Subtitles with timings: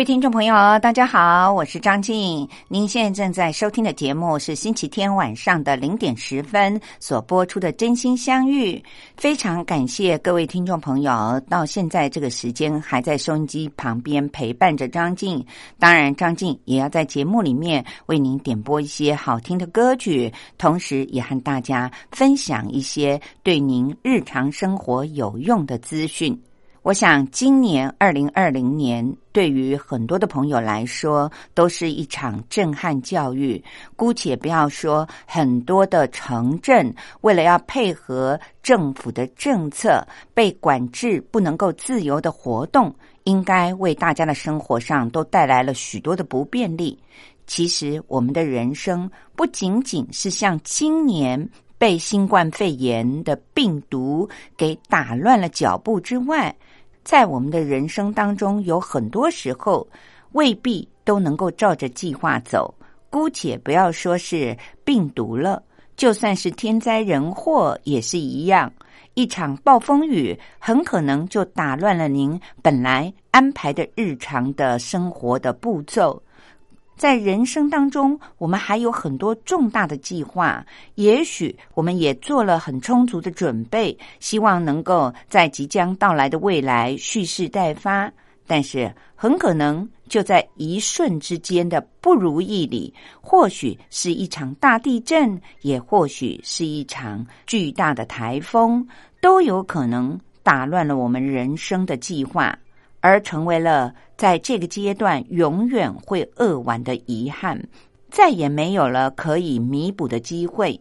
[0.00, 2.48] 各位听众朋友，大家好，我是张静。
[2.68, 8.76] 您现在正在收听的节目是星期天晚上的零点十分所播出的《真心相遇》。
[9.18, 15.44] 非常感谢各位听众朋友到现在这个时间还在收音机旁边陪伴着张静。
[15.78, 26.40] 当然，张静也要在节目里面为您点播一些好听的歌曲，同时也和大家分享一些对您日常生活有用的资讯。
[26.82, 33.62] 我想，今年二零二零年对于很多的朋友来说，都是一场震撼教育。
[33.96, 46.98] 姑且不要说很多的城镇为了要配合政府的政策，被管制不能够自由的活动，应该为大家的生活上都带来了许多的不便利。
[47.46, 51.46] 其实，我们的人生不仅仅是像今年
[51.80, 56.54] 被新冠肺炎的病毒给打乱了脚步之外。
[57.02, 59.88] 在我们的人生当中，有很多时候
[60.32, 62.72] 未必都能够照着计划走。
[63.08, 65.62] 姑且不要说是病毒了，
[65.96, 68.70] 就算是天灾人祸也是一样。
[69.14, 76.22] 一场暴风雨很可能就打乱了您本来安排的日常的生活的步骤。
[77.00, 80.62] 在人生当中，我们还有很多重大的计划，
[80.96, 88.12] 也许我们也做了很充足的准备，希望能够在即将到来的未来蓄势待发。
[88.46, 98.86] 但是，很可能就在一瞬之间的不如意里，或许是一场大地震，也或许是一场巨大的台风，
[99.22, 102.54] 都有可能打乱了我们人生的计划。
[103.00, 107.60] 而成为了在这个阶段永远会扼腕的遗憾，
[108.10, 110.78] 再也没有了可以弥补的机会。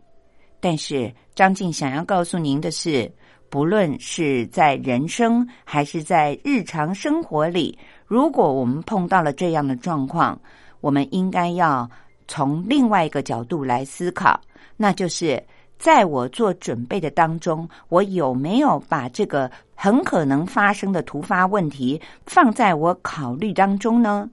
[0.59, 3.09] 但是张静想要告诉您的是，
[3.49, 10.39] 不论是在人生还是在日常生活里，如果我们碰到了这样的状况，
[10.81, 11.89] 我们应该要
[12.27, 14.39] 从另外一个角度来思考，
[14.75, 15.41] 那就是
[15.79, 19.49] 在我做准备的当中，我有没有把这个。
[19.81, 24.29] 很可能发生的突发问题放在我考虑当中呢？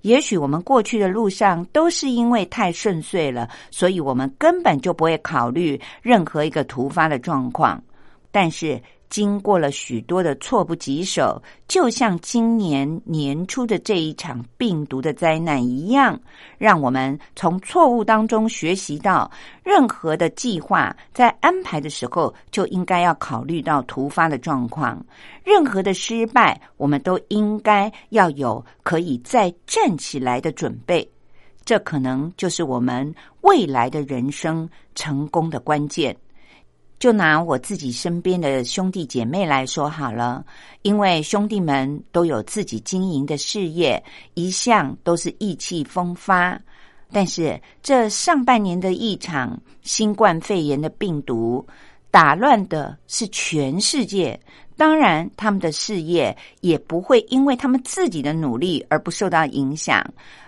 [0.00, 7.78] 也许我们过去的路上都是因为太顺遂了，所以我们根本就不会考虑任何一个突发的状况。
[8.36, 8.78] 但是。
[9.08, 16.20] 经过了许多的措不及手，就像今年年初的这一场病毒的灾难一样，
[16.58, 19.30] 让我们从错误当中学习到，
[19.62, 25.00] 任何的计划在安排的时候就应该要考虑到突发的状况。
[25.44, 31.08] 任何的失败，我们都应该要有可以再站起来的准备。
[31.64, 36.14] 这可能就是我们未来的人生成功的关键。
[36.98, 40.44] 就拿我自己身边的兄弟姐妹来说好了，
[40.82, 44.02] 因为兄弟们都有自己经营的事业，
[44.34, 46.58] 一向都是意气风发。
[47.12, 51.64] 但是这上半年的一场新冠肺炎的病毒，
[52.10, 54.38] 打乱的是全世界。
[54.76, 60.04] 当然，他们的事业也不会因为他们自己的努力而不受到影响。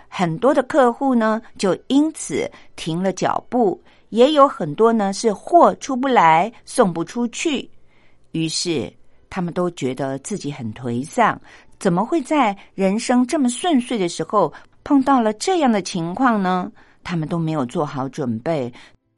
[0.09, 3.81] 很多的客户呢，就因此停了脚步。
[4.11, 7.69] 也有很多呢，是货出不来，送不出去，
[8.33, 8.93] 于是
[9.29, 11.41] 他们都觉得自己很颓丧。
[11.79, 14.53] 怎么会在人生这么顺遂的时候
[14.83, 16.71] 碰到了这样的情况呢？
[17.05, 18.73] 他们都没有做好准备。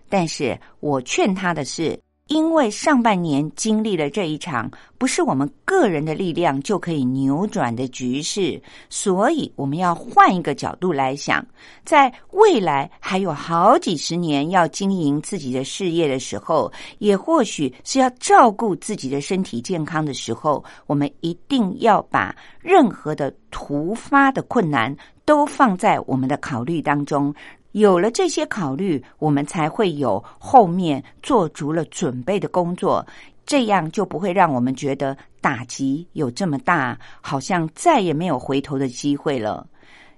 [0.09, 1.99] 但是我劝他的是。
[2.31, 11.45] 因为上半年经历了这一场不是我们个人的力量就可以扭转的局势，所以我们要换一个角度来想，
[11.85, 27.35] 在未来还有好几十年要经营自己的事业的时候，也或许是要照顾自己的身体健康的时候，我们一定要把任何的突发的困难都放在我们的考虑当中。
[27.73, 33.07] 有了这些考虑，我们才会有后面做足了准备的工作。
[33.47, 39.67] 这样就不会让我们觉得打击有这么大，好像再也没有回头的机会了。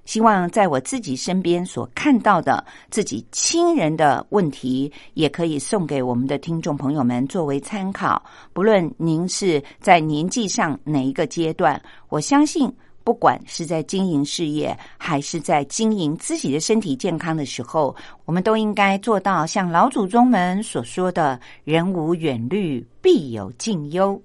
[0.05, 8.23] 希望在我自己身边所看到的自己亲人的问题，也可以送给我们的听众朋友们作为参考。
[8.53, 12.71] 不论您是在年纪上哪一个阶段，我相信。
[13.05, 17.95] 不管是在经营事业，还是在经营自己的身体健康的时候，
[18.25, 24.21] 我们都应该做到像老祖宗们所说的“人无远虑，必有近忧”。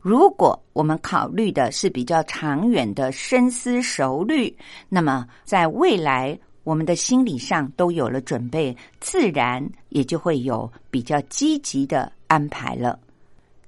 [0.00, 4.52] 如果我们考虑的是比较长远的深思熟虑，
[4.88, 12.98] 那么在未来我们的心理上都有了准备，自然也就会有比较积极的安排了。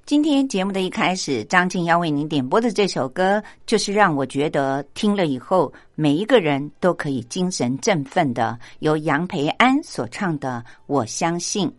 [0.07, 11.73] 今天节目的一开始，张静要为您点播的这首歌，就是让我觉得听了以后，每一个人都可以精神振奋的，由杨培安所唱的《我相信》。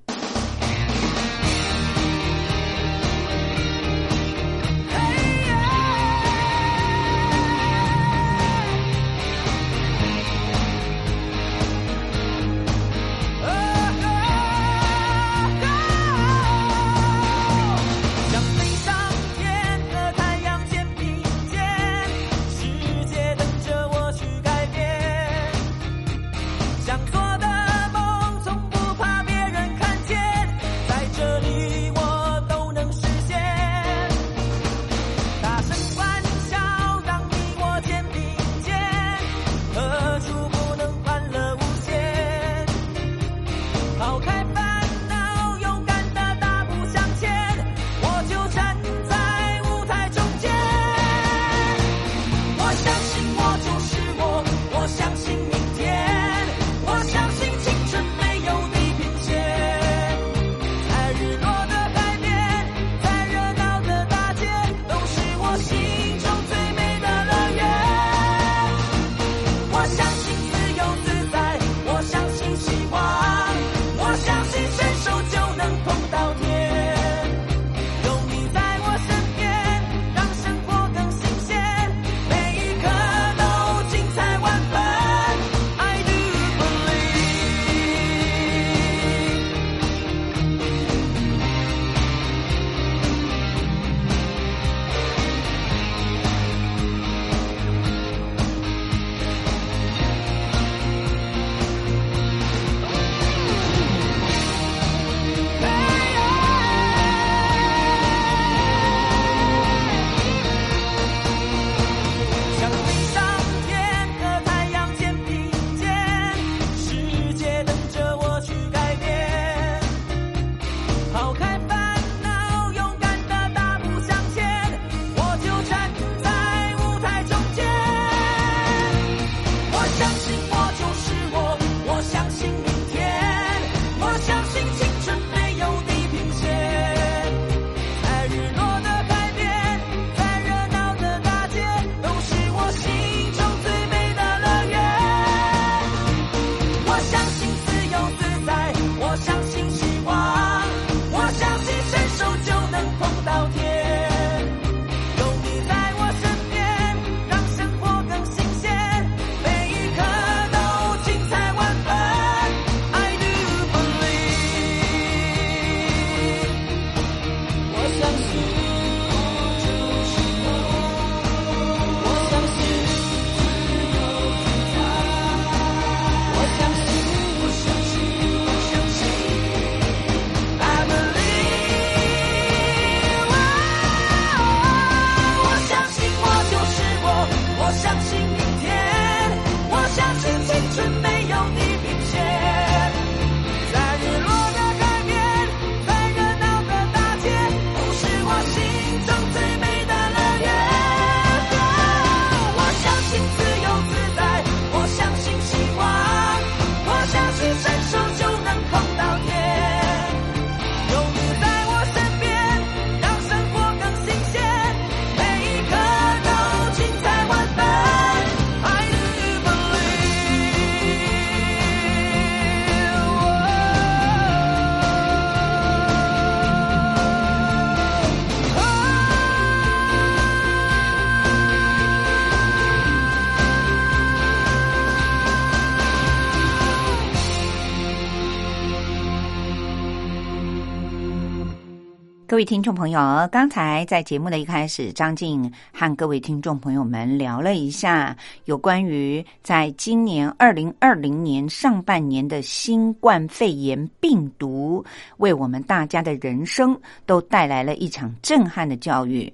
[242.35, 242.99] 各位听众朋友，
[243.31, 248.13] 刚才在节目的一开始，张静和各位听众朋友们聊了一下
[248.43, 254.83] 有关于在今年二零二零年上半年的新冠肺炎病毒，
[255.15, 259.31] 为我们大家的人生都带来了一场震撼的教育。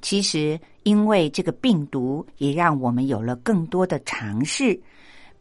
[0.00, 4.80] 其实，因为这个病毒，也让我们有了更多的尝试。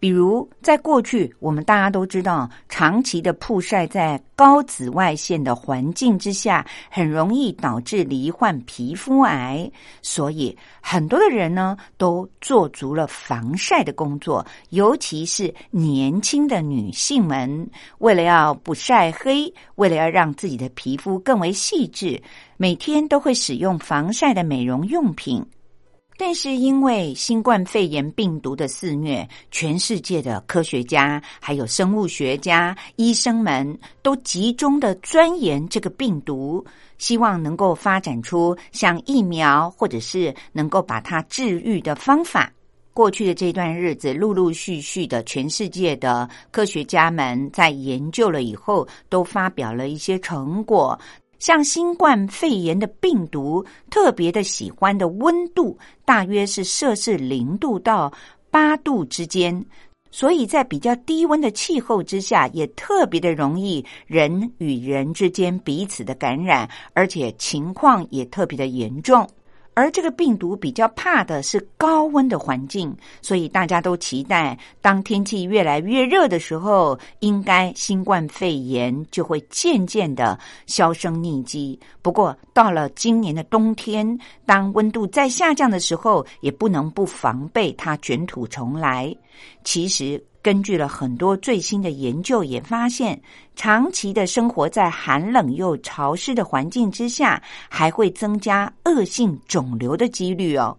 [0.03, 9.71] 比如，在过去，我们大家都知道，长期的曝晒在高紫外线的环境之下，很容易导致罹患皮肤癌。
[10.01, 17.69] 所以，很多的人呢，都做足了防晒的工作，尤其是年轻的女性们，
[17.99, 22.21] 为了要不晒黑，为了要让自己的皮肤更为细致，
[22.57, 25.41] 每天都会使用防晒的美容用品。
[26.17, 36.63] 但是因为新冠肺炎病毒的肆虐，全世界的科学家、还有生物学家、医生们都集中的钻研这个病毒，
[36.97, 42.51] 希望能够发展出像疫苗，或者是能够把它治愈的方法。
[42.93, 50.97] 过去的这段日子，陆陆续续的，全世界的科学家们在研究了以后，都发表了一些成果。
[51.43, 58.09] 像新冠肺炎的病毒，特别的喜欢的温度大约是摄氏零度到
[58.49, 59.61] 八度之间，
[60.09, 69.27] 所以在比较低温的气候之下，也特别的容易人与人之间彼此的感染，而且情况也特别的严重。
[69.73, 80.37] 而这个病毒比较怕的是高温的环境，所以大家都期待，当天气越来越热的时候，应该新冠肺炎就会渐渐的
[80.67, 81.79] 销声匿迹。
[82.01, 89.15] 不过，到了今年的冬天，当温度再下降的时候，也不能不防备它卷土重来。
[89.63, 90.23] 其实。
[90.43, 93.19] 根据了很多最新的研究，也发现
[93.55, 100.77] 长期的生活在寒冷又潮湿的环境之下，还会增加恶性肿瘤的几率哦。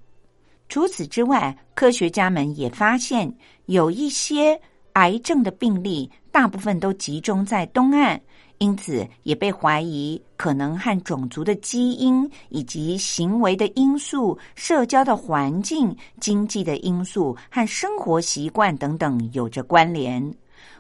[0.69, 4.61] 除此之外，科学家们也发现有一些
[4.93, 8.21] 癌症的病例，大部分都集中在东岸。
[8.59, 20.35] 因此，也被怀疑可能和种族的基因、以及行为的因素、社交的环境、经济的因素和生活习惯等等有着关联。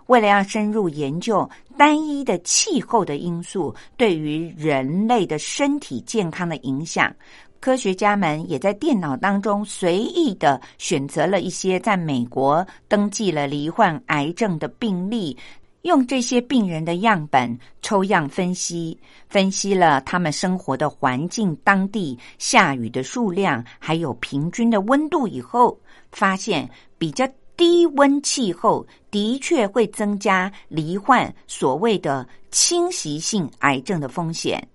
[0.06, 7.12] 为了要深入研究单一的气候的因素对于人类的身体健康的影响，
[7.58, 15.36] 科学家们也在电脑当中随意的选择了一些在美国登记了罹患癌症的病例。
[15.84, 18.98] 用这些病人的样本抽样分析，
[19.28, 25.78] 分析了他们生活的环境、当地下雨的数量，还有平均的温度以后，
[26.10, 34.66] 发现比较低温气候的确会增加罹患所谓的侵袭性癌症的风险。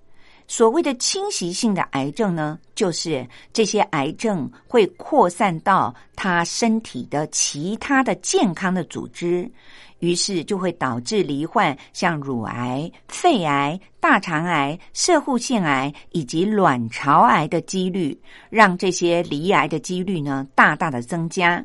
[0.50, 9.50] 所谓的侵袭性的癌症呢，就是这些癌症会扩散到他身体的其他的健康的组织。
[10.00, 21.64] 于是就会导致罹患像乳癌、肺癌、大肠癌、射护腺癌以及卵巢癌的几率，让这些罹癌的几率呢大大的增加。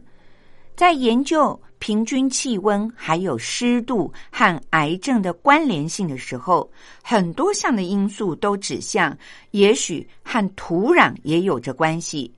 [0.77, 6.67] 在研究平均气温还有湿度和癌症的关联性的时候，
[7.03, 9.15] 很多项的因素都指向，
[9.51, 12.33] 也许和土壤也有着关系。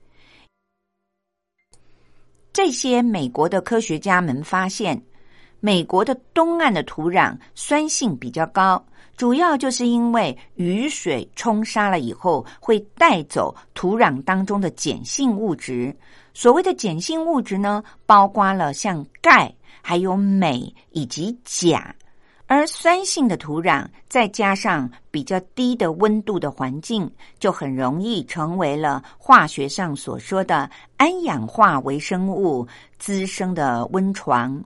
[2.51, 5.01] 这些美国的科学家们发现。
[5.59, 8.85] 美国的东岸的土壤酸性比较高，
[9.15, 15.95] 主要就是因为雨水冲刷了以后会带走土壤当中的碱性物质。
[16.39, 19.51] 所谓的碱性物质呢，包括了像钙、
[19.81, 21.95] 还有镁以及钾。
[22.45, 32.67] 而酸性的土壤再加上比较低的温度的环境，就很容易成为了化学上所说的氨氧化微生物
[32.99, 34.63] 滋生的温床。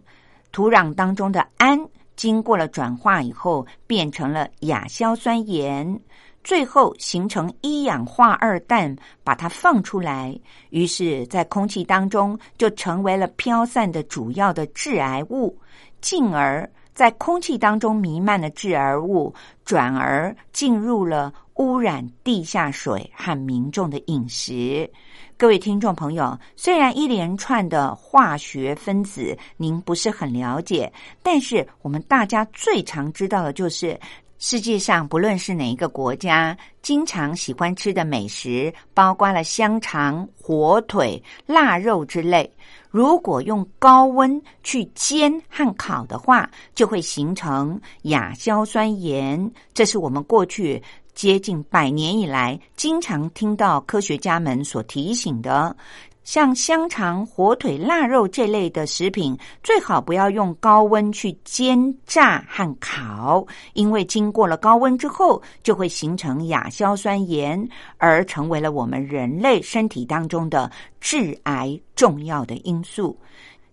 [0.51, 1.79] 土壤当中的氨
[2.17, 6.01] 经过了转化以后，变成了亚硝酸盐，
[6.43, 10.37] 最后形成一氧化二氮，把它放出来，
[10.69, 15.55] 于是，在空气当中就成为了飘散的主要的致癌物，
[16.01, 19.33] 进而，在空气当中弥漫的致癌物，
[19.63, 24.89] 转而进入了污染地下水和民众的饮食。
[25.37, 30.91] 各位听众朋友，虽然一连串的化学分子您不是很了解，
[31.23, 33.99] 但是我们大家最常知道的就是，
[34.43, 42.51] 世界上不论是哪一个国家，经常喜欢吃的美食，包括了香肠、火腿、腊肉之类。
[42.89, 49.51] 如果用高温去煎和烤的话，就会形成亚硝酸盐。
[49.75, 50.81] 这是我们过去。
[51.13, 55.75] 接近百年以来，经常听到科学家们所提醒的。
[56.23, 73.17] 像香肠、火腿、腊肉这类的食品，最好不要用高温去煎、炸和烤，因为经过了高温之后，就会形成亚硝酸盐，而成为了我们人类身体当中的致癌重要的因素。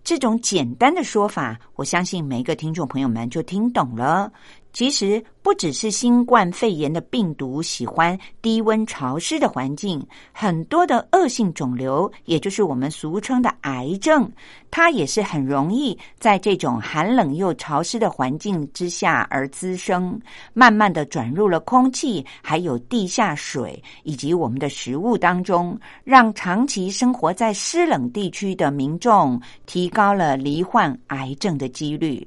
[0.02, 4.32] 这种简单的说法，我相信每一个听众朋友们就听懂了。
[4.78, 14.30] 其实不只是新冠肺炎的病毒喜欢低温潮湿的环境，很多的恶性肿瘤，也就是我们俗称的癌症，
[14.70, 20.16] 它也是很容易在这种寒冷又潮湿的环境之下而滋生，
[20.54, 32.24] 慢慢的转入了空气，还有地下水以及我们的食物当中，让长期生活在湿冷地区的民众提高了罹患癌症的几率。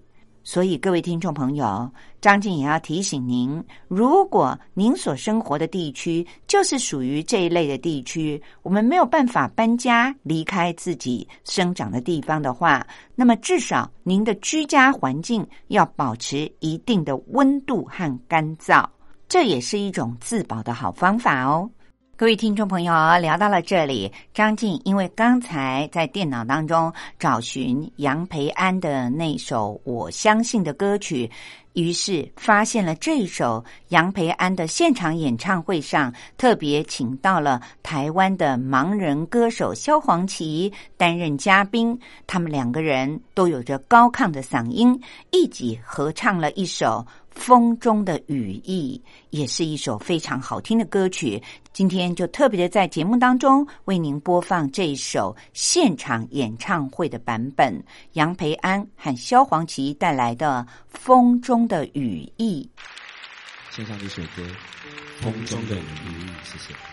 [0.52, 1.90] 所以，各位听众朋友，
[2.20, 18.86] 张静也要提醒您：如果您所生活的地区就是属于这一类的地区，我们没有办法搬家离开自己生长的地方的话，那么至少您的居家环境要保持一定的温度和干燥，
[19.30, 21.70] 这也是一种自保的好方法哦。
[22.22, 31.28] 各位听众朋友，聊到了这里，张静因为刚才在电脑当中找寻杨培安的那首《我相信》的歌曲，
[31.74, 41.98] 于是发现了这首杨培安的现场演唱会上，特别请到了台湾的盲人歌手萧煌奇担任嘉宾，
[42.28, 44.96] 他们两个人都有着高亢的嗓音，
[45.32, 47.04] 一起合唱了一首。
[47.32, 51.42] 风中的羽翼也是一首非常好听的歌曲。
[51.74, 57.82] 今天就特别的在节目当中为您播放这一首现场演唱会的版本，
[58.14, 62.70] 杨培安和萧煌奇带来的《风中的羽翼》。
[63.76, 64.44] 献上这首歌
[65.24, 66.91] 《风中的羽翼》，谢谢。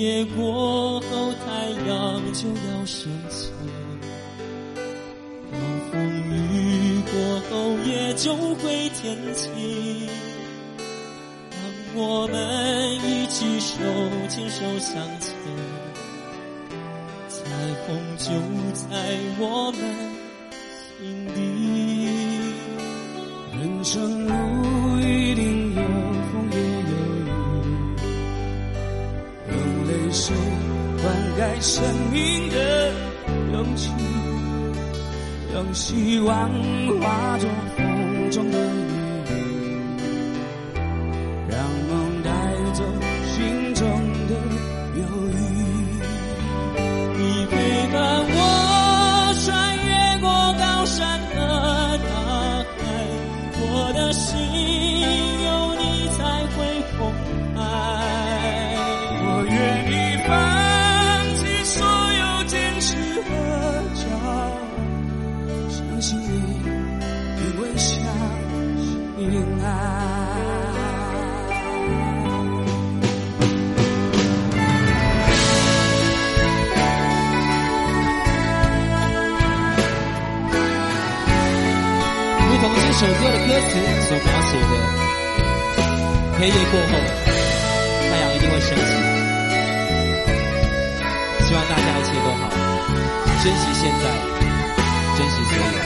[0.00, 3.50] 夜过后，太阳就要升起；
[5.52, 5.52] 暴
[5.92, 7.12] 风雨过
[7.50, 10.08] 后，也就会天晴。
[11.50, 11.58] 当
[11.96, 12.34] 我们
[13.04, 13.76] 一起手
[14.30, 15.34] 牵手向前，
[17.28, 17.44] 彩
[17.84, 18.32] 虹就
[18.72, 18.88] 在
[19.38, 19.80] 我们
[20.96, 21.89] 心底。
[31.40, 32.92] 在生命的
[33.50, 33.90] 勇气，
[35.54, 36.50] 让希望
[37.00, 38.58] 化作风中的
[86.40, 86.92] 黑夜过后，
[88.08, 88.82] 太阳一定会升起。
[91.46, 92.48] 希望大家一切都好，
[93.44, 94.04] 珍惜现在，
[95.18, 95.78] 珍惜所有。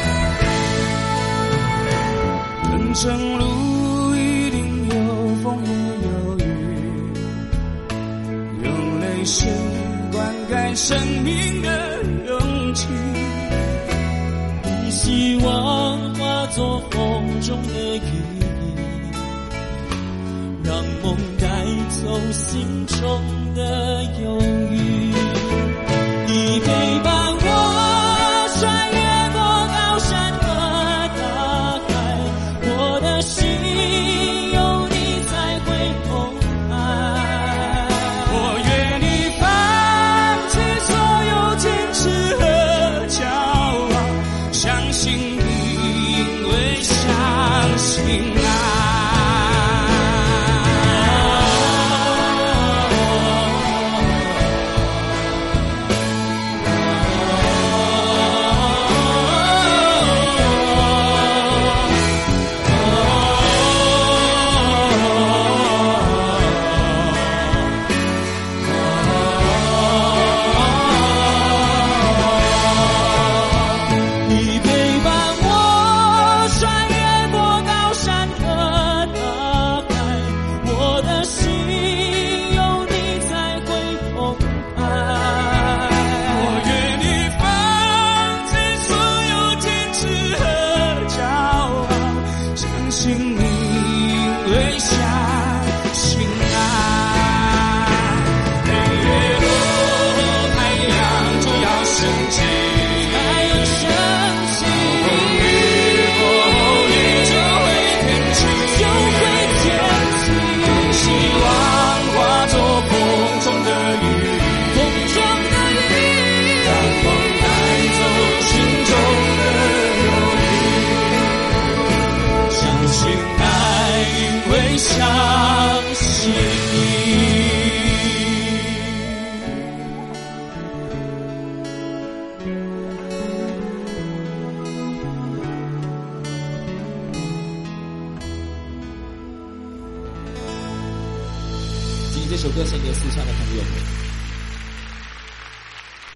[2.71, 3.03] 人生
[3.37, 3.43] 路
[4.15, 4.57] 一定
[4.91, 4.95] 有
[5.43, 5.71] 风也
[6.07, 6.41] 有雨，
[8.63, 8.67] 用
[9.01, 9.51] 泪水
[10.13, 10.17] 灌
[10.49, 11.69] 溉生命的
[12.29, 12.39] 勇
[12.75, 12.87] 气，
[14.87, 18.01] 以希望化作风中的雨
[22.05, 24.39] 走心中的忧
[24.71, 24.94] 郁。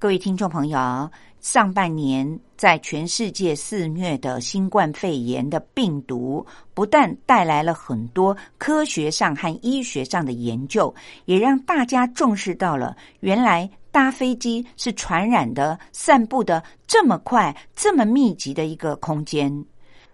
[0.08, 10.92] 各位听众朋友，上半年在全世界肆虐的新冠肺炎的病毒，不但带来了很多科学上和医学上的研究，
[11.26, 19.62] 也让大家重视到了原来搭飞机是传染的、散布的这么快、这么密集的一个空间。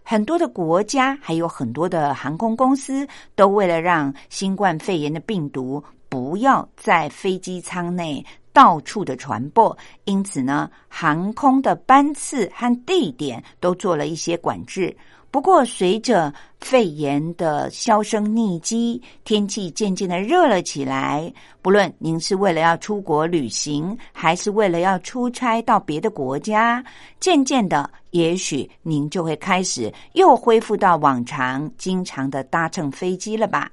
[0.03, 14.97] 很多的国家还有很多的航空公司，都为了让新冠肺炎的病毒不要在飞机舱内到处的传播，因此呢，航空的班次和地点都做了一些管制。
[15.31, 21.33] 不过，随着肺炎的销声匿迹，天气渐渐的热了起来。
[21.61, 26.85] 不论您是为了要出国旅行，还是为了要出差到别的国家，
[27.19, 33.69] 渐渐的，也许您就会开始又恢复到往常经常的搭乘飞机了吧？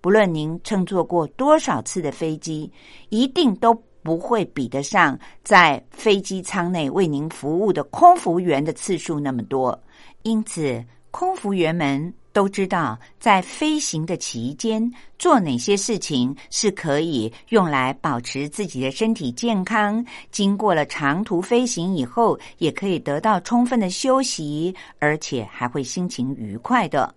[0.00, 2.72] 不论您乘坐过多少次的飞机，
[3.10, 3.74] 一定都
[4.06, 9.76] 不会比得上在飞机舱内为您服务的空服员的次数那么多。
[10.22, 14.88] 因此，空服员们都知道，在飞行的期间
[15.18, 20.06] 做哪些事情是可以用来保持自己的身体健康。
[20.30, 27.12] 经过了长途飞行以后，也可以得到充分的休息，而且还会心情愉快的。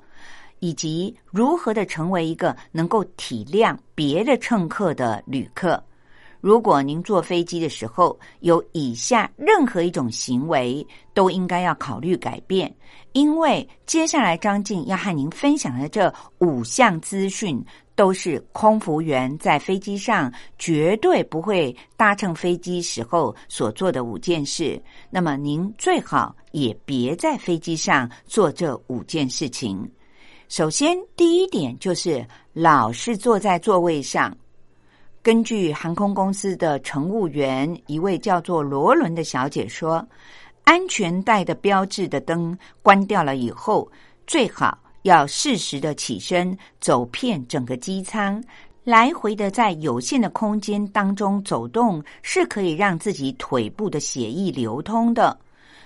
[0.61, 5.81] 以及如何的成为一个能够体谅别的乘客的旅客。
[6.41, 12.73] 如果您坐飞机的时候有以下任何一种行为，都应该要考虑改变，
[13.11, 17.61] 因为接下来张静要和您分享的这五项资讯，
[17.93, 24.81] 都是空服员在飞机上绝对不会搭乘飞机时候所做的五件事。
[25.09, 29.85] 那么您最好也别在飞机上做这五件事情。
[30.47, 34.35] 首先，第一点就是老是坐在座位上。
[35.29, 40.03] 根据航空公司的乘务员一位叫做罗伦的小姐说，
[40.63, 43.87] 安全带的标志的灯关掉了以后，
[44.25, 48.43] 最好要适时的起身走遍整个机舱，
[48.83, 55.39] 来回的在有限的空间当中走动，是可以让自己腿部的血液流通的。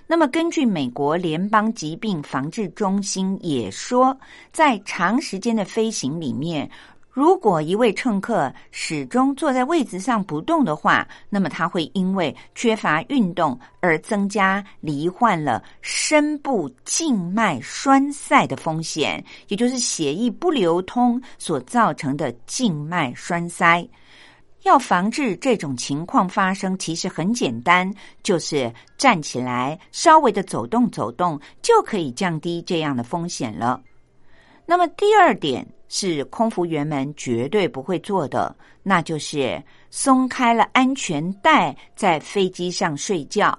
[0.08, 4.18] 那么，根据美国联邦疾病防治中心也说，
[4.54, 6.70] 在长时间的飞行里面。
[7.14, 23.88] 如果一位乘客始终坐在位置上不动的话，那么他会因为缺乏运动而增加罹患了深部静脉栓塞的风险，也就是血液不流通所造成的静脉栓塞。
[24.64, 33.80] 要防治这种情况发生，其实很简单，就是站起来稍微的走动走动，就可以降低这样的风险了。
[34.66, 35.64] 那么第二点。
[35.96, 43.56] 是空服员们绝对不会做的，那就是松开了安全带，在飞机上睡觉。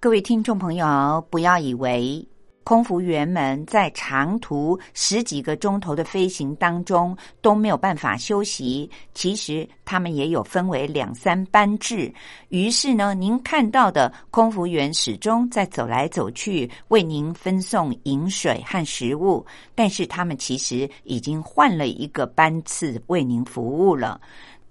[0.00, 2.26] 各位听众朋友，不要以为。
[2.64, 8.90] 空服员们在长途十几个钟头的飞行当中都没有办法休息。
[9.12, 12.12] 其实他们也有分为两三班制。
[12.48, 19.44] 于是呢，您看到的空服员始终在走来走去，为您分送饮水和食物。
[19.74, 24.18] 但是他们其实已经换了一个班次为您服务了。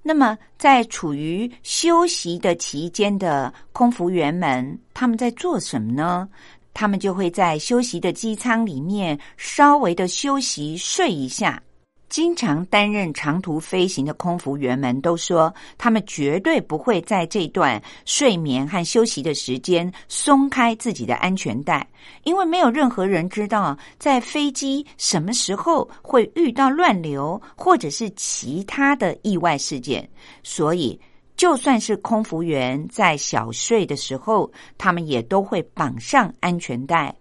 [0.06, 6.28] 那么，在处于休息的期间的空服员们，他们在做什么呢？
[6.74, 11.62] 他们就会在休息的机舱里面稍微的休息睡一下。
[12.10, 21.88] 经常担任长途飞行的空服员们都说，他们绝对不会在这段睡眠和休息的时间松开自己的安全带，
[22.24, 30.08] 因为没有任何人知道在飞机什么时候会遇到乱流或者是其他的意外事件，
[30.44, 31.00] 所以。
[31.36, 37.14] 就算是空服员在小睡的时候，他们也都会绑上安全带。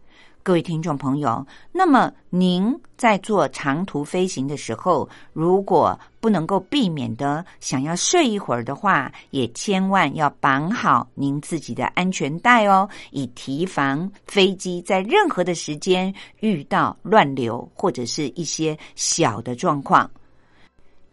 [0.44, 20.10] 各位听众朋友，那么您在做长途飞行的时候，如果不能够避免的想要睡一会儿的话，也千万要绑好您自己的安全带哦，以提防飞机在任何的时间遇到乱流或者是一些小的状况。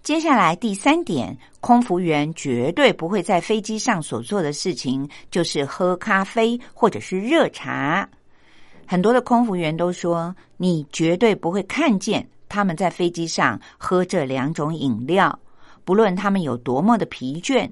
[0.02, 8.10] 接下来第三点，空服员绝对不会在飞机上所做的事情，就是喝咖啡或者是热茶。
[8.88, 15.38] 很多的空服员都说，你绝对不会看见他们在飞机上喝这两种饮料，
[15.86, 17.70] 不论他们有多么的疲倦。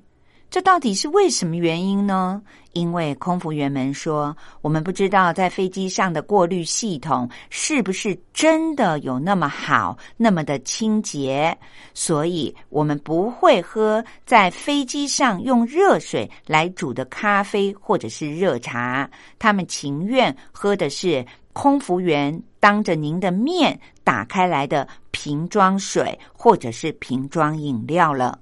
[0.50, 2.42] 这到底是为什么原因呢？
[2.72, 11.58] 因为空服员们说，我们不知道在飞机上的过滤系统是不是真的有那么好、那么的清洁，
[11.94, 19.10] 所以我们不会喝在飞机上用热水来煮的咖啡或者是热茶。
[19.38, 28.40] 他们情愿喝的是空服员当着您的面打开来的瓶装水或者是瓶装饮料了。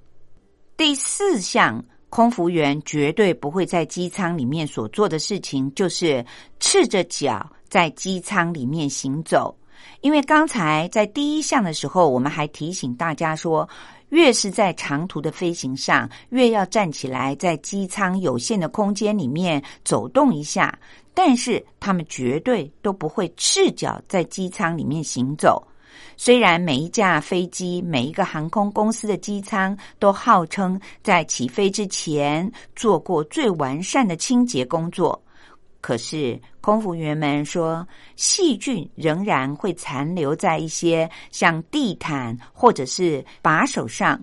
[0.78, 1.84] 第四项。
[2.16, 6.26] 空服员绝对不会在机舱里面所做的事情，就是
[6.62, 9.54] 赤着脚在机舱里面行走。
[10.00, 13.68] 因为刚才在第一项的时候，我们还提醒大家说，
[14.12, 20.80] 越是在长途的飞行上，越要站起来，在机舱有限的空间里面走动一下。
[21.14, 25.62] 但是他们绝对都不会赤脚在机舱里面行走。
[26.18, 35.22] 虽然每一架飞机、每一个航空公司的机舱都号称在起飞之前做过最完善的清洁工作，
[35.82, 44.20] 可是空服员们说，细菌仍然会残留在一些像地毯或者是把手上。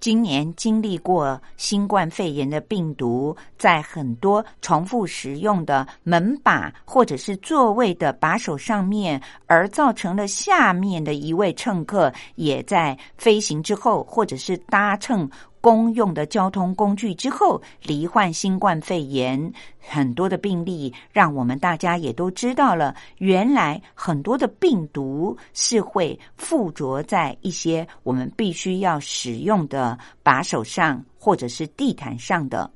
[0.00, 15.30] 今年经历过新冠肺炎的病毒，在很多重复使用的门把或者是座位的把手上面，而造成了下面的一位乘客也在飞行之后，或者是搭乘。
[15.60, 22.96] 公用的交通工具之后罹患新冠肺炎，很多的病例让我们大家也都知道了。
[23.18, 32.70] 原来很多的病毒是会附着在一些我们必须要使用的把手上或者是地毯上的。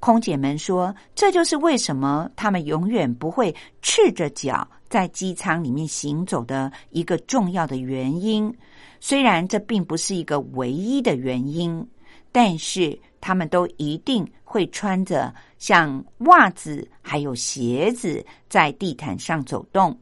[0.00, 8.54] 空姐们说，这就是为什么他们永远不会赤着脚在机舱里面行走的一个重要的原因。
[9.00, 11.86] 虽然这并不是一个唯一的原因。
[12.34, 19.96] 但是他们都一定会穿着像袜子还有鞋子在地毯上走动。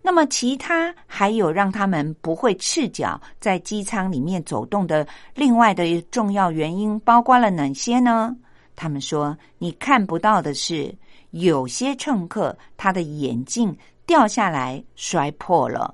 [0.00, 8.36] 那么，其他还有让他们不会赤脚在机舱里面走动的另外的重要原因，包括了哪些呢？
[8.76, 10.94] 他们说，你看不到的是，
[11.30, 15.92] 有些乘客他的眼镜掉下来摔破了。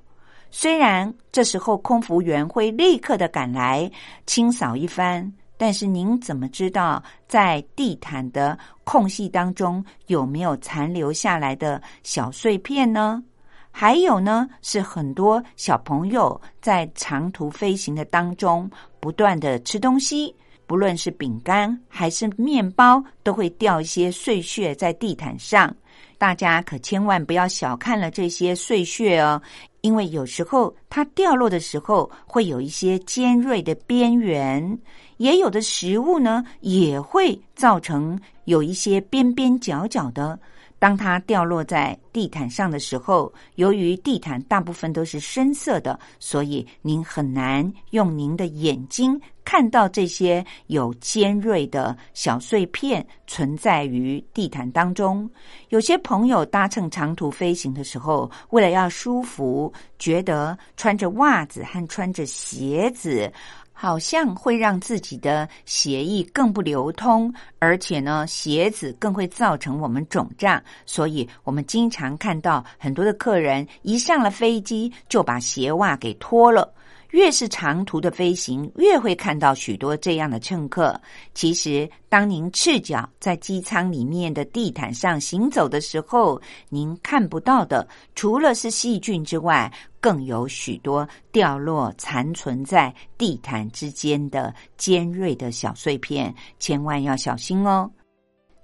[0.51, 3.91] 虽然这时候空服员会立刻的赶来
[4.27, 5.33] 清扫一番。
[5.59, 13.23] 但是您怎么知道在地毯的空隙当中有没有残留下来的小碎片呢？
[13.71, 18.69] 还有呢，是很多小朋友在长途飞行的当中
[18.99, 20.35] 不断的吃东西，
[20.67, 25.75] 不论是饼干还是面包，都会掉一些碎屑在地毯上。
[26.19, 29.41] 大家可千万不要小看了这些碎屑哦，
[29.83, 34.79] 因为有时候它掉落的时候会有一些尖锐的边缘。
[35.19, 40.39] 也有的食物呢，也会造成有一些边边角角的。
[40.81, 55.29] 当它掉落在地毯上的时候，由于地毯大部分都是深色的，所以您很难用您的眼睛看到这些有尖锐的小碎片存在于地毯当中。
[55.71, 63.33] 有些朋友搭乘长途飞行的时候，为了要舒服，觉得穿着袜子和穿着鞋子。
[63.81, 76.75] 好像会让自己的血液更不流通，而且呢，鞋子更会造成我们肿胀，所以我们经常看到很多的客人一上了飞机就把鞋袜给脱了。
[77.11, 81.01] 越是长途的飞行，越会看到许多这样的乘客。
[81.35, 97.91] 其实，当您赤脚在机舱里面的地毯上行走的时候，您看不到的，除了是细菌之外，更有许多掉落残存在地毯之间的尖锐的小碎片，千万要小心哦。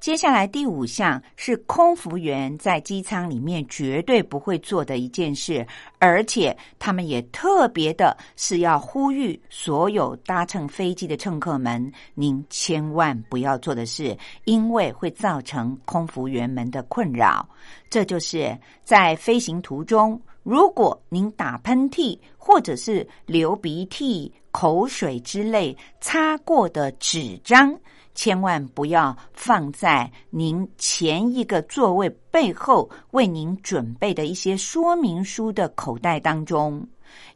[0.04, 5.66] 接下来第五项是空服员在机舱里面绝对不会做的一件事，
[5.98, 14.14] 而且他们也特别的是要呼吁所有搭乘飞机的乘客们，您千万不要做的事，
[14.44, 17.48] 因为会造成空服员们的困扰。
[17.88, 27.74] 这就是在飞行途中，如果您打喷嚏或者是流鼻涕、口水之类擦过的纸张。
[28.14, 36.86] 千万不要放在您前一个座位背后为您准备的一些说明书的口袋当中，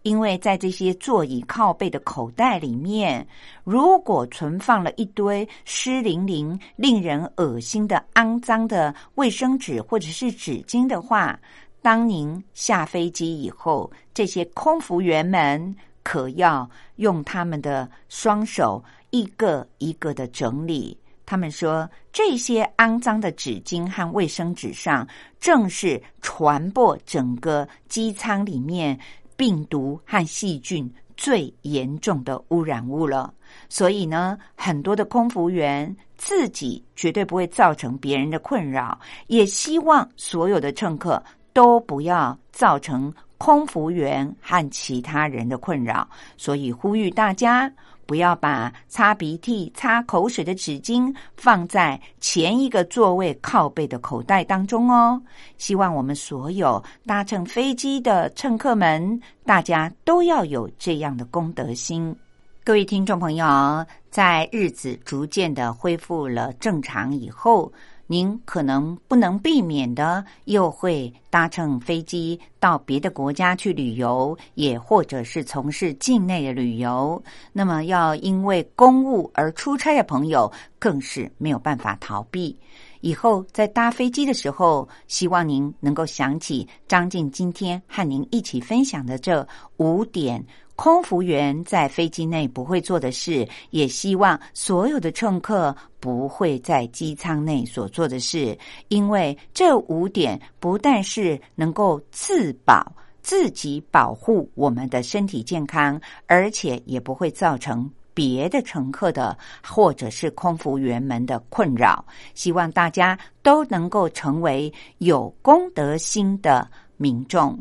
[0.02, 3.26] 因为在这些座椅靠背的口袋里面，
[3.64, 11.38] 如果存放了一堆湿淋淋、令人恶心的肮脏的卫生纸或者是纸巾的话，
[11.82, 18.82] 当您下飞机以后，这些空服员们可要用他们的双手。
[19.10, 25.06] 一个一个的整理，他们说，这些肮脏的纸巾和卫生纸上，
[25.40, 28.98] 正是传播整个机舱里面
[29.36, 33.32] 病毒和细菌最严重的污染物了。
[33.68, 43.12] 所以呢，很多的空服员自己绝对不会造成别人的困扰，也希望所有的乘客都不要造成。
[43.40, 47.72] 空服员和其他人的困扰，所以呼吁大家
[48.08, 55.20] 不要把擦鼻涕、擦口水的纸巾放在前一个座位靠背的口袋当中哦。
[55.58, 62.16] 希望我们所有搭乘飞机的乘客们，大家都要有这样的公德心。
[62.64, 67.70] 各位听众朋友，在日子逐渐的恢复了正常以后。
[68.10, 77.22] 您可能不能避免的，又会搭乘飞机到别的国家去旅游，也或者是从事境内的旅游。
[77.52, 82.56] 那么，要因为公务而出差的朋友，更是没有办法逃避。
[83.02, 90.42] 以后在搭飞机的时候，希望您能够想起张静今天和您一起分享的这五点。
[90.78, 109.36] 空服员在飞机内不会做的事，也希望所有的乘客不会在机舱内所做的事，因为这五点不但是能够自保、自己保护我们的身体健康，而且也不会造成别的乘客的
[109.66, 112.04] 或者是空服员们的困扰。
[112.34, 117.58] 希望大家都能够成为有公德心的民众。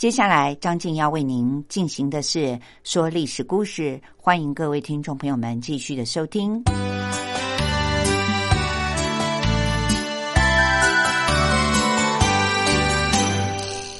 [0.00, 6.54] 接下来，张静要为您进行的是说历史故事，欢迎各位听众朋友们继续的收听。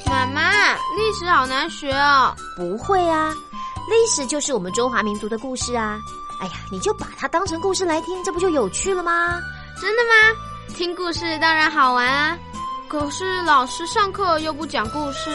[0.07, 2.35] 妈妈，历史好难学哦。
[2.57, 3.31] 不会啊，
[3.87, 5.99] 历史就是我们中华民族的故事啊。
[6.39, 9.39] 哎呀，你就把它当成故事来听，这不就有趣了吗？
[9.79, 10.75] 真的吗？
[10.75, 12.35] 听故事当然好玩啊，
[12.87, 15.29] 可是老师上课又不讲故事。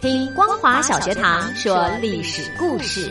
[0.00, 3.10] 听光华小学堂说历史故事。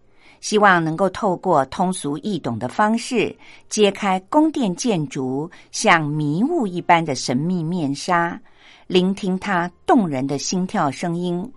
[0.41, 3.33] 希望能够透过通俗易懂的方式，
[3.69, 8.41] 揭开宫殿建筑像迷雾一般的神秘面纱，
[8.87, 11.49] 聆听它动人的心跳声音，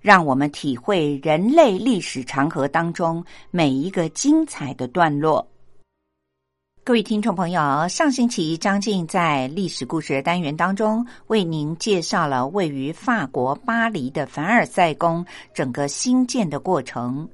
[0.00, 5.48] 让我们体会人类历史长河当中每一个精彩的段落。
[6.84, 15.24] 各位听众朋友，上星期张静在历史故事单元当中为您介绍了位于法国巴黎的凡尔赛宫
[15.54, 17.28] 整个兴建的过程。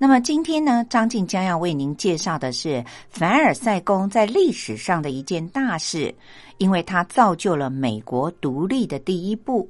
[0.00, 6.14] 那么今天呢，张静将要为您介绍的是凡尔赛宫在历史上的一件大事，
[6.58, 9.68] 因为它造就了美国独立的第一步。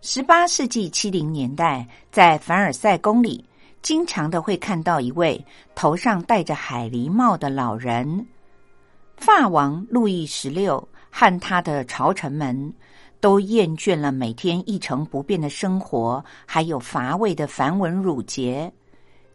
[0.00, 3.44] 十八世纪七零年代，在凡尔赛宫里，
[3.82, 8.26] 经常的会看到一位头上戴着海狸帽的老人。
[9.18, 12.72] 法王路易十六和他的朝臣们。
[13.20, 18.72] 都厌倦了每天一成不变的生活，还有乏味的繁文缛节，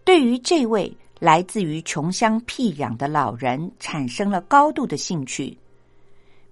[0.03, 5.57] 对于这位来自于穷乡僻壤的老人产生了高度的兴趣。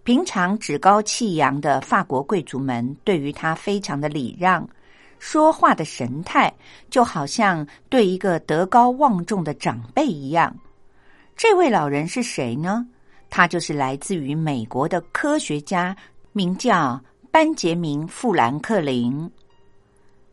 [0.03, 4.67] 平常趾高气扬的法国贵族们对于他非常的礼让，
[5.19, 6.51] 说话的神态
[6.89, 10.55] 就好像对一个德高望重的长辈一样。
[11.35, 12.87] 这位老人是谁呢？
[13.29, 15.95] 他就是来自于美国的科学家，
[16.31, 16.99] 名叫。
[17.33, 19.31] 班杰明·富兰克林，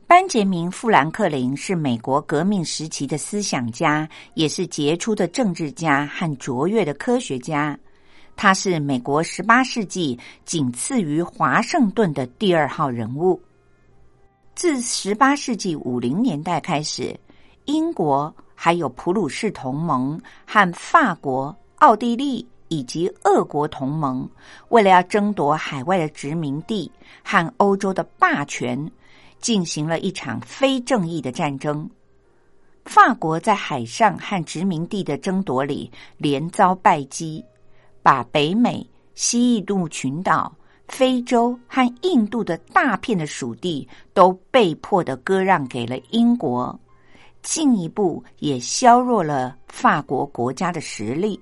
[0.09, 7.79] 班杰明·富兰克林是美国革命时期的思想家，也是杰出的政治家和卓越的科学家。
[8.35, 13.39] 他是美国十八世纪仅次于华盛顿的第二号人物。
[14.55, 17.15] 自十八世纪五零年代开始，
[17.67, 22.49] 英国还有普鲁士同盟和法国、奥地利。
[22.71, 24.29] 以及俄国同盟，
[24.69, 26.93] 为了要争夺海外的殖民地
[27.25, 28.79] 和欧洲的霸权，
[29.41, 31.89] 进行了一场非正义的战争。
[32.85, 37.45] 法国在海上和殖民地的争夺里连遭败绩，
[38.03, 40.51] 把北美、西印度群岛、
[40.87, 46.79] 非洲和印度的大片的属地都被迫的割让给了英国，
[47.43, 51.39] 进一步也削弱了法国国家的实力。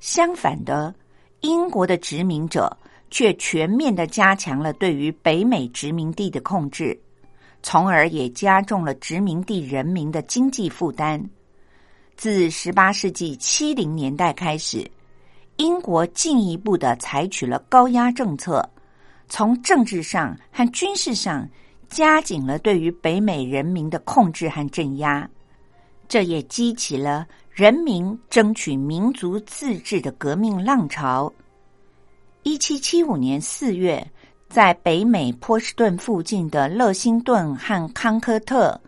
[0.00, 0.94] 相反的，
[1.40, 2.74] 英国的殖民者
[3.10, 6.98] 却全面的加强了对于北美殖民地的控制，
[7.62, 11.22] 从而也加重了殖民地人民的经济负担。
[12.16, 14.90] 自十八世纪七零年代开始，
[15.56, 18.68] 英国进一步的采取了高压政策，
[19.28, 21.48] 从政治上和军事上
[21.88, 25.28] 加紧了对于北美人民的控制和镇压，
[26.08, 27.26] 这也激起了。
[27.52, 31.32] 人民争取民族自治的革命浪潮。
[32.44, 34.06] 一七七五年四月，
[34.48, 38.80] 在北美波士顿附近的勒辛顿和康科特，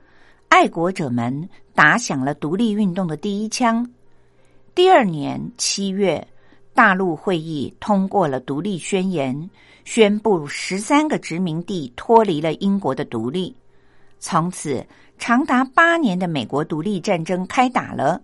[0.48, 3.86] 爱国者们打响了独立运动的第一枪。
[4.74, 6.26] 第二年七月，
[6.72, 9.50] 大陆会议通过了独立宣言，
[9.84, 13.54] 宣布十三个殖民地脱离了英国的独立。
[14.20, 14.86] 从此，
[15.18, 18.22] 长达八年的美国独立战争开打了。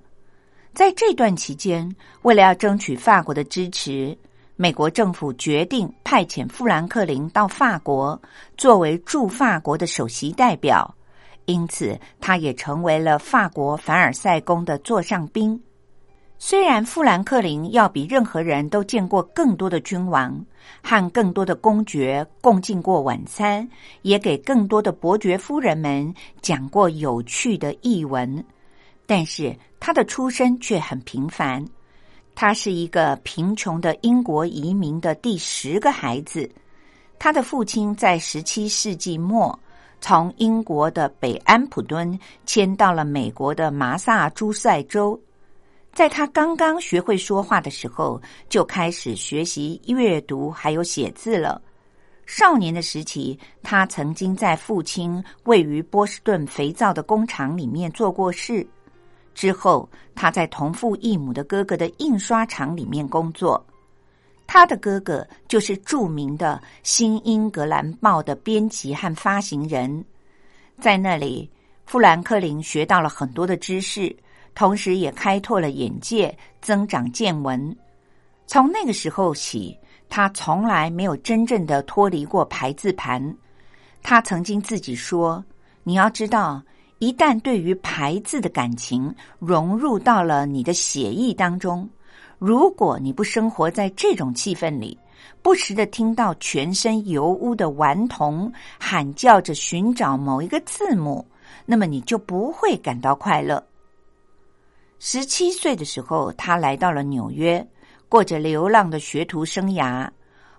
[0.73, 4.17] 在这段期间，为了要争取法国的支持，
[4.59, 8.21] 美国政府决定派遣富兰克林到法国
[8.57, 10.95] 作为驻法国的首席代表，
[11.45, 15.63] 因此他也成为了法国凡尔赛宫的座上宾。
[16.39, 20.43] 虽然富兰克林要比任何人都见过更多的君王，
[20.83, 23.69] 和更多的公爵共进过晚餐，
[24.01, 28.43] 也给更多的伯爵夫人们讲过有趣的译文，
[29.07, 31.63] 但是他的出身却很平凡。
[32.37, 36.49] 他是一个贫穷的英国移民的第十个孩子。
[37.19, 39.59] 他的父亲在十七世纪末
[40.03, 45.19] 从英国的北安普敦迁到了美国的马萨诸塞州。
[45.95, 48.21] 在他刚刚学会说话的时候，
[48.51, 51.59] 就开始学习阅读还有写字了。
[52.27, 58.67] 少年的时期，他曾经在父亲位于波士顿肥皂的工厂里面做过事。
[59.37, 63.63] 之后，他在同父异母的哥哥的印刷厂里面工作。
[64.47, 70.03] 他的哥哥就是著名的《新英格兰报》的编辑和发行人。
[70.81, 71.51] 在那里，
[71.85, 74.17] 富兰克林学到了很多的知识。
[74.55, 77.77] 同时也开拓了眼界，增长见闻。
[78.47, 79.77] 从那个时候起，
[80.09, 83.37] 他从来没有真正的脱离过牌字盘。
[84.03, 85.45] 他曾经自己说
[85.85, 86.63] ：“你要知道，
[86.99, 91.89] 一旦对于牌字的感情融入到了你的血液当中，
[92.39, 94.99] 如果你不生活在这种气氛里，
[95.43, 101.27] 不时的听到全身油污的顽童喊叫着寻找某一个字母，
[101.67, 103.63] 那么你就不会感到快乐。”
[104.99, 107.65] 十七岁的时候，他来到了纽约，
[108.09, 110.09] 过着流浪的学徒生涯。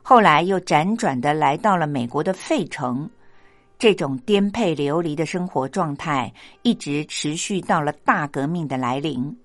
[0.04, 3.10] 后来又辗转的来到了美国的费城。
[3.80, 9.36] 这种颠沛流离的生活状态一直持续到了大革命的来临。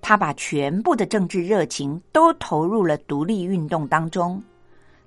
[0.00, 4.42] 他把全部的政治热情都投入了独立运动当中。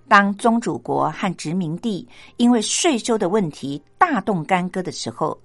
[0.08, 2.08] 当宗主国和殖民地
[2.38, 5.40] 因为税收的问题大动干戈的时候。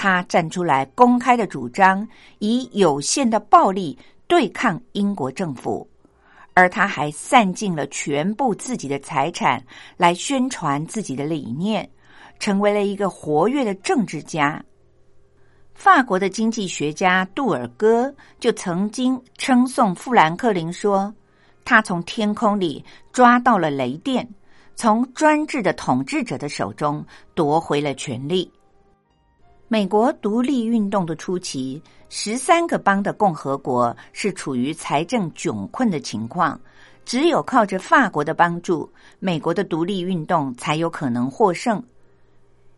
[0.00, 2.06] 他站出来，公开的主张
[2.38, 3.98] 以有限的暴力
[4.28, 5.88] 对抗英国政府，
[6.54, 9.60] 而他还散尽了全部自己的财产
[9.96, 11.88] 来宣传自己的理念，
[12.38, 14.62] 成为了一个活跃的政治家。
[15.74, 21.14] 法国的经济学家杜尔戈就曾经称颂富兰克林说
[21.64, 24.28] ：“他从天空里抓到了雷电，
[24.74, 28.50] 从专制的统治者的手中夺回了权力。”
[29.70, 36.58] 美国独立运动的初期，十三个邦的共和国是处于财政窘困的情况，
[37.04, 41.80] 只有靠着法国的帮助，美国的独立运动才有可能获胜。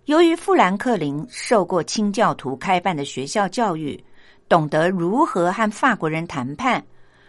[0.06, 4.02] 由于富兰克林受过清教徒开办的学校教育，
[4.48, 6.82] 懂得如何和法国人谈判，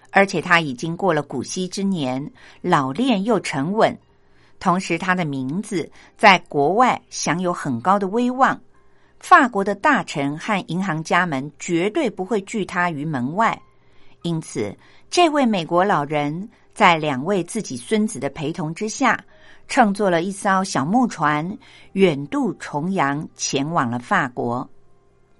[0.09, 3.95] 而且他已经过了古稀之年，老练又沉稳，
[4.59, 8.59] 同时他的名字在国外享有很高的威望。
[9.19, 13.61] 法国的大臣和银行家们绝对不会拒他于门外，
[14.23, 14.75] 因此，
[15.11, 19.23] 这位美国老人在两位自己孙子的陪同之下，
[19.71, 21.57] 乘坐了一艘小木船，
[21.93, 24.69] 远渡重洋，前往了法国。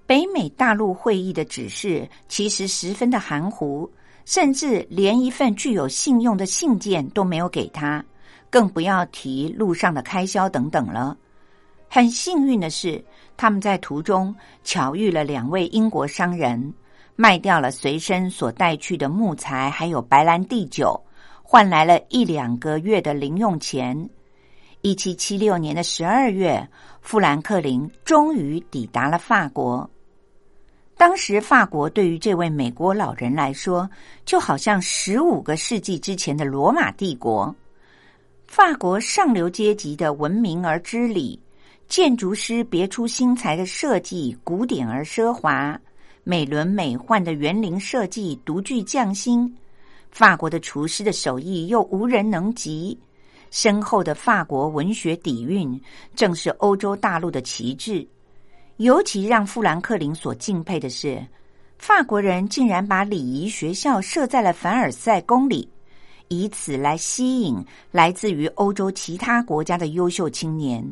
[0.06, 3.86] 北美大陆会议的指示其实十分的含糊，
[4.24, 8.02] 甚至连一份具有信用的信件都没有给他，
[8.48, 11.14] 更不要提路上的开销等等了。
[11.86, 13.04] 很幸运的是。
[13.36, 16.72] 他们在途中巧遇了两位英国商人，
[17.16, 20.98] 卖掉了随身所带去的木材，还有白兰地酒，
[21.42, 24.08] 换来了一两个月的零用钱。
[24.82, 26.68] 一七七六年的十二月，
[27.00, 29.88] 富兰克林终于抵达了法国。
[30.96, 33.88] 当时，法国对于这位美国老人来说，
[34.24, 37.54] 就好像十五个世纪之前的罗马帝国。
[38.48, 41.40] 法国上流阶级的文明而知礼。
[41.88, 45.78] 建筑师别出心裁的设计，古典而奢华；
[46.24, 49.56] 美轮美奂的园林设计，独具匠心。
[50.10, 52.98] 法国的厨师的手艺又无人能及。
[53.52, 55.78] 深厚的法国文学底蕴，
[56.16, 58.04] 正是欧洲大陆的旗帜。
[58.78, 61.22] 尤其让富兰克林所敬佩的是，
[61.76, 65.68] 法国人竟然把礼仪学校设在了凡尔赛宫里，
[66.28, 70.82] 以此来吸引来自于欧洲其他国家的优秀青年。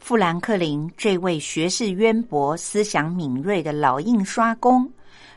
[0.00, 4.90] 富兰克林这位学识渊博、思想敏锐的老印刷工，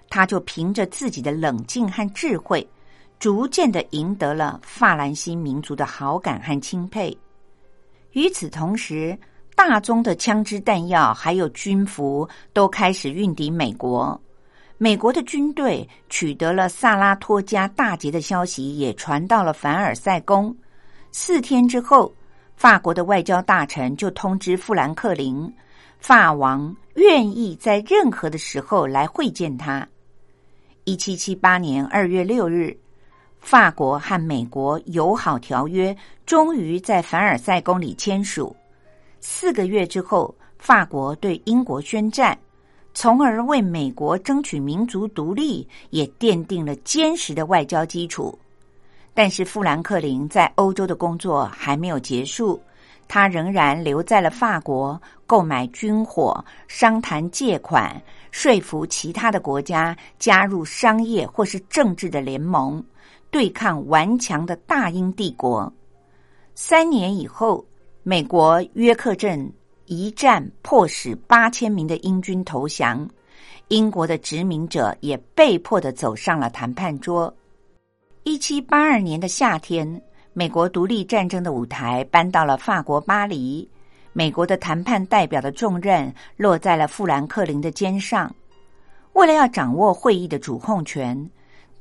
[0.09, 2.67] 他就凭着自己的冷静和智慧，
[3.21, 7.15] 逐渐的赢得了法兰西民族的好感和钦佩。
[8.13, 9.15] 与此同时，
[9.55, 14.19] 大宗的枪支弹药还有军服都开始运抵美国。
[14.79, 20.57] 美国的军队取得了萨拉托加大捷的消息，也传到了凡尔赛宫。
[21.11, 22.11] 四天之后，
[22.55, 25.53] 法国的外交大臣就通知富兰克林，
[25.99, 29.87] 法王愿意在任何的时候来会见他。
[30.85, 32.75] 一七七八年二月六日，
[33.41, 38.55] 法国和美国友好条约终于在凡尔赛宫里签署。
[39.19, 42.37] 四个月之后，法国对英国宣战，
[42.93, 48.37] 从而为美国争取民族独立也奠定了坚实的外交基础。
[49.13, 52.61] 但是，富兰克林在欧洲的工作还没有结束。
[53.07, 62.81] 他仍然留在了法国，购买军火、商谈借款、说服其他的国家加入商业或是政治的联盟，
[63.31, 65.73] 对抗顽强的大英帝国。
[66.53, 67.65] 三年以后，
[68.03, 69.51] 美国约克镇
[69.85, 73.09] 一战迫使八千名的英军投降，
[73.69, 77.33] 英国的殖民者也被迫的走上了谈判桌。
[78.23, 79.99] 一七八二年的夏天。
[80.33, 83.69] 美国独立战争的舞台搬到了法国巴黎，
[84.13, 88.33] 美国的谈判代表的重任落在了富兰克林的肩上。
[89.11, 91.29] 为了要掌握会议的主控权，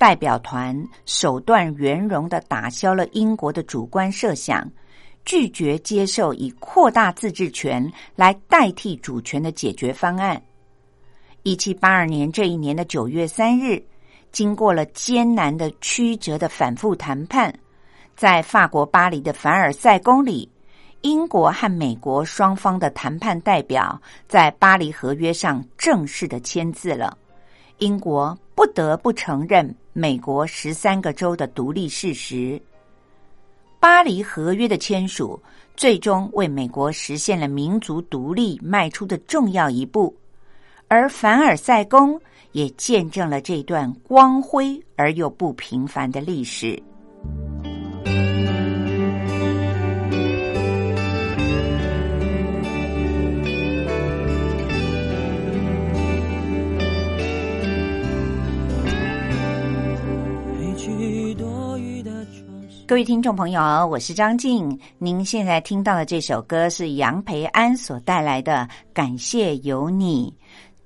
[0.00, 0.74] 代表团
[1.04, 4.66] 手段圆融的打消了英国的主观设想，
[5.26, 10.40] 拒绝接受以扩大自治权来代替主权的解决方案。
[11.42, 13.84] 一七八二年这一年的九月三日，
[14.32, 17.54] 经过了艰难的曲折的反复谈判。
[18.16, 20.50] 在法国巴黎的凡尔赛宫里，
[21.02, 27.18] 英国和美国双方的谈判代表在巴黎合约上正式的签字了。
[27.80, 32.60] 英国不得不承认美国十三个州的独立事实。
[33.80, 35.40] 巴黎合约的签署，
[35.74, 40.14] 最终为美国实现了民族独立迈出的重要一步，
[40.88, 42.20] 而凡尔赛宫
[42.52, 46.80] 也见证了这段光辉而又不平凡的历史。
[62.90, 64.76] 各位听众朋友，我是张静。
[64.98, 70.34] 您现在听到的这首歌是杨培安所带来的《感谢有你》。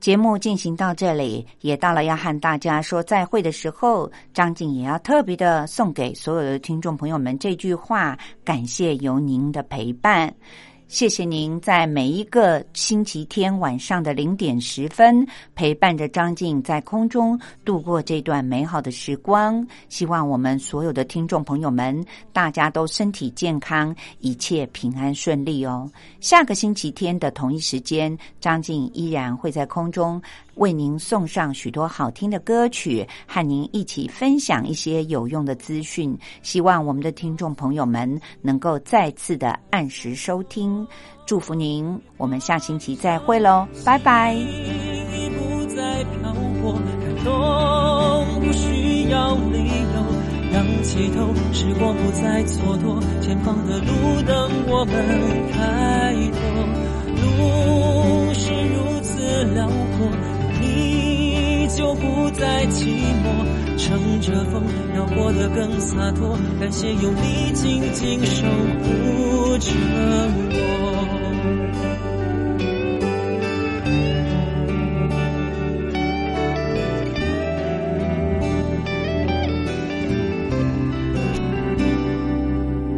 [0.01, 4.13] 节目进行到这里，也到了要和大家说再会的时候。
[4.35, 10.31] 张静也要特别的送给所有的听众朋友们这句话：感谢有您的陪伴。
[10.87, 19.67] 谢谢您在每一个星期天晚上的零点十分陪伴着张静在空中度过这段美好的时光。
[19.89, 25.91] 希望我们所有的听众朋友们，大家都身体健康，一切平安顺利哦。
[26.21, 30.21] 下个星期天的同一时间，张静依然会在空中。
[30.57, 36.17] 为您送上许多好听的歌曲，和您一起分享一些有用的资讯。
[36.43, 40.87] 希望我们的听众朋友们能够再次的按时收听，
[41.27, 42.01] 祝福您。
[42.17, 44.37] 我们下星期再会喽，拜拜。
[45.37, 46.33] 不再漂
[46.63, 49.59] 泊，感动不需要理
[49.93, 49.97] 由，
[50.53, 54.95] 仰起头，时光不再蹉跎，前方的路等我们
[55.53, 56.41] 开拓，
[57.23, 60.34] 路是如此辽阔。
[61.77, 62.87] 就不再寂
[63.23, 64.63] 寞，乘着风
[64.97, 66.39] 要过得更洒脱。
[66.61, 69.71] 感谢有你紧紧守护着
[70.51, 70.61] 我。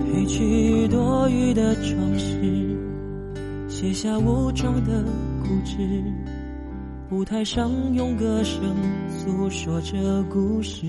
[0.05, 2.77] 褪去多余的装饰，
[3.69, 5.03] 卸下武装的
[5.43, 5.79] 固执。
[7.17, 8.61] 舞台上用歌声
[9.09, 10.87] 诉说着故事，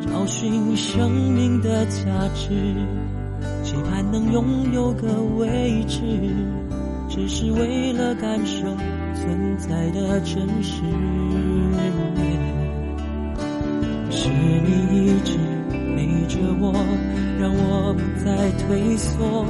[0.00, 2.02] 找寻生命的价
[2.34, 2.74] 值，
[3.62, 5.06] 期盼能拥有个
[5.38, 6.00] 位置，
[7.08, 8.64] 只是为了感受
[9.14, 10.82] 存在的真实。
[14.10, 15.38] 是你一直
[15.94, 16.72] 陪着我，
[17.38, 19.46] 让我不再退缩，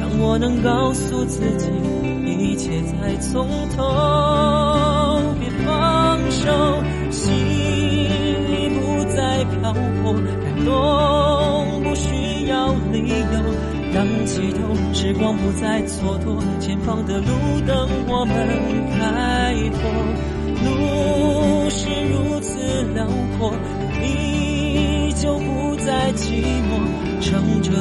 [0.00, 1.68] 让我能告诉自己。
[2.38, 3.82] 一切再从头，
[5.38, 9.72] 别放手，心已不再漂
[10.02, 13.14] 泊，感动不需要理由，
[13.94, 14.58] 仰起头，
[14.92, 17.26] 时光不再蹉跎，前方的路
[17.66, 18.34] 等我们
[18.98, 19.80] 开拓，
[20.64, 22.58] 路是如此
[22.94, 23.06] 辽
[23.38, 23.52] 阔，
[24.00, 26.72] 你就不再寂寞，
[27.20, 27.74] 乘着。